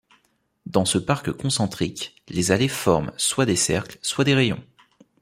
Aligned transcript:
Dans 0.65 0.83
ce 0.85 0.97
parc 0.97 1.31
concentrique, 1.31 2.23
les 2.27 2.49
allées 2.51 2.67
forment 2.67 3.11
soit 3.17 3.45
des 3.45 3.55
cercles 3.55 3.99
soit 4.01 4.23
des 4.25 4.33
rayons. 4.33 4.65